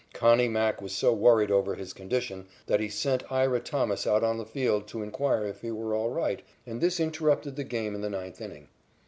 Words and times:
"Connie" 0.13 0.47
Mack 0.47 0.81
was 0.81 0.93
so 0.95 1.13
worried 1.13 1.51
over 1.51 1.75
his 1.75 1.93
condition 1.93 2.47
that 2.65 2.79
he 2.79 2.89
sent 2.89 3.31
Ira 3.31 3.59
Thomas 3.59 4.07
out 4.07 4.23
on 4.23 4.39
the 4.39 4.47
field 4.47 4.87
to 4.87 5.03
inquire 5.03 5.45
if 5.45 5.61
he 5.61 5.69
were 5.69 5.93
all 5.93 6.09
right, 6.09 6.41
and 6.65 6.81
this 6.81 6.99
interrupted 6.99 7.55
the 7.55 7.63
game 7.63 7.93
in 7.93 8.01
the 8.01 8.09
ninth 8.09 8.41
inning. 8.41 8.69